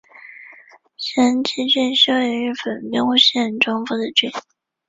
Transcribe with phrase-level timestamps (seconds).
[0.97, 4.31] 神崎郡是位于日本兵库县中部的郡。